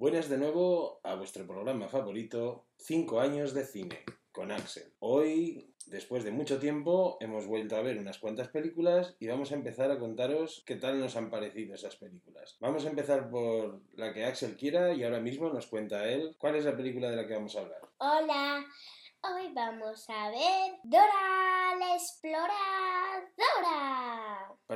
[0.00, 4.94] Buenas de nuevo a vuestro programa favorito, 5 años de cine, con Axel.
[4.98, 9.56] Hoy, después de mucho tiempo, hemos vuelto a ver unas cuantas películas y vamos a
[9.56, 12.56] empezar a contaros qué tal nos han parecido esas películas.
[12.60, 16.54] Vamos a empezar por la que Axel quiera y ahora mismo nos cuenta él cuál
[16.56, 17.82] es la película de la que vamos a hablar.
[17.98, 18.64] Hola,
[19.20, 22.50] hoy vamos a ver Dora la Exploradora.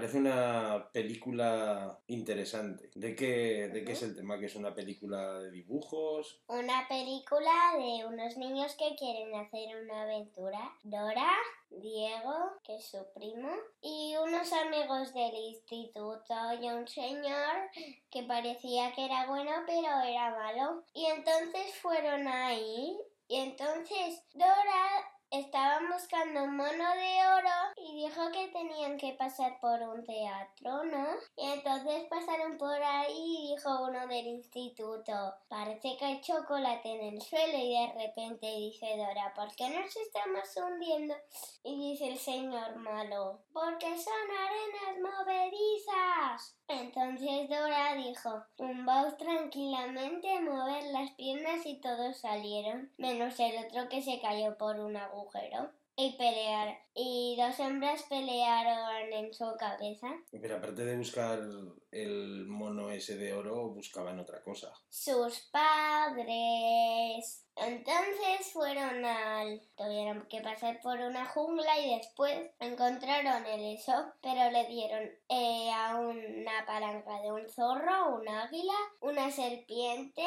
[0.05, 2.91] Parece una película interesante.
[2.95, 4.39] ¿De qué, ¿De qué es el tema?
[4.39, 6.43] ¿Que es una película de dibujos?
[6.47, 10.61] Una película de unos niños que quieren hacer una aventura.
[10.83, 11.33] Dora,
[11.71, 13.49] Diego, que es su primo,
[13.81, 17.71] y unos amigos del instituto y un señor
[18.11, 20.85] que parecía que era bueno pero era malo.
[20.93, 22.95] Y entonces fueron ahí
[23.27, 29.81] y entonces Dora estaban buscando un mono de oro dijo que tenían que pasar por
[29.83, 31.07] un teatro, ¿no?
[31.37, 35.13] Y entonces pasaron por ahí y dijo uno del instituto,
[35.49, 39.97] parece que hay chocolate en el suelo y de repente dice Dora, ¿por qué nos
[39.97, 41.15] estamos hundiendo?
[41.63, 46.57] Y dice el señor malo, porque son arenas movedizas.
[46.69, 54.03] Entonces Dora dijo, tumbaos tranquilamente mover las piernas y todos salieron, menos el otro que
[54.03, 55.71] se cayó por un agujero.
[55.97, 56.77] Y pelear.
[56.95, 60.09] Y dos hembras pelearon en su cabeza.
[60.31, 61.41] Pero aparte de buscar
[61.93, 64.73] el mono ese de oro, buscaban otra cosa.
[64.89, 67.45] Sus padres.
[67.57, 69.61] Entonces fueron al...
[69.77, 75.71] Tuvieron que pasar por una jungla y después encontraron el eso, pero le dieron eh,
[75.73, 80.25] a una palanca de un zorro, un águila, una serpiente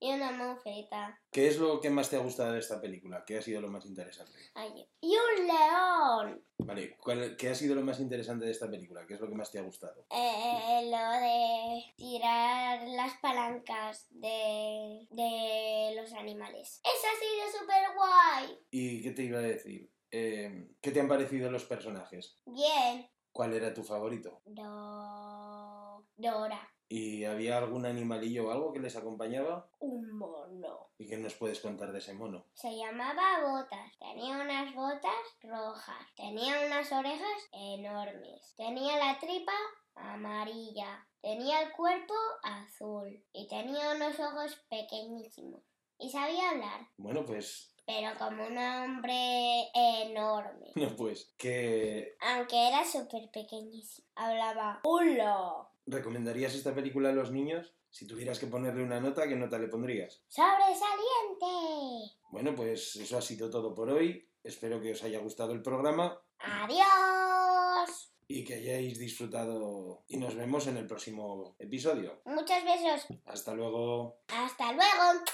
[0.00, 1.20] y una mofeta.
[1.30, 3.24] ¿Qué es lo que más te ha gustado de esta película?
[3.26, 4.38] ¿Qué ha sido lo más interesante?
[4.54, 6.44] Ay, y un león.
[6.58, 9.06] Vale, ¿cuál- ¿qué ha sido lo más interesante de esta película?
[9.06, 10.06] ¿Qué es lo que más te ha gustado?
[10.10, 16.80] Eh, lo de tirar las palancas de, de los animales.
[16.84, 18.58] Eso ha sido súper guay.
[18.70, 19.90] ¿Y qué te iba a decir?
[20.10, 22.40] Eh, ¿Qué te han parecido los personajes?
[22.46, 23.10] Bien.
[23.30, 24.40] ¿Cuál era tu favorito?
[24.46, 26.06] Do...
[26.16, 26.68] Dora.
[26.90, 29.68] ¿Y había algún animalillo o algo que les acompañaba?
[29.78, 30.88] Un mono.
[30.96, 32.46] ¿Y qué nos puedes contar de ese mono?
[32.54, 33.98] Se llamaba Botas.
[33.98, 35.12] Tenía unas botas
[35.42, 36.06] rojas.
[36.16, 38.54] Tenía unas orejas enormes.
[38.56, 39.52] Tenía la tripa
[39.96, 41.06] amarilla.
[41.20, 43.22] Tenía el cuerpo azul.
[43.34, 45.60] Y tenía unos ojos pequeñísimos.
[45.98, 46.88] Y sabía hablar.
[46.96, 47.74] Bueno, pues...
[47.86, 50.72] Pero como un hombre enorme.
[50.74, 51.34] No, pues...
[51.36, 52.16] ¿Qué...
[52.20, 54.08] Aunque era súper pequeñísimo.
[54.14, 54.80] Hablaba.
[54.84, 55.68] ¡Hola!
[55.90, 57.74] ¿Recomendarías esta película a los niños?
[57.88, 60.22] Si tuvieras que ponerle una nota, ¿qué nota le pondrías?
[60.28, 62.14] ¡Sobresaliente!
[62.30, 64.28] Bueno, pues eso ha sido todo por hoy.
[64.44, 68.12] Espero que os haya gustado el programa ¡Adiós!
[68.26, 70.04] y que hayáis disfrutado.
[70.08, 72.20] Y nos vemos en el próximo episodio.
[72.26, 73.06] Muchos besos.
[73.24, 74.20] Hasta luego.
[74.28, 75.24] Hasta luego.